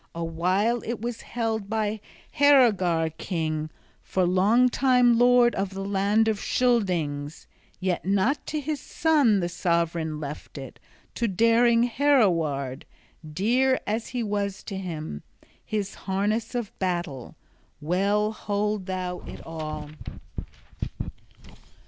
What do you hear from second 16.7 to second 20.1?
battle. Well hold thou it all!"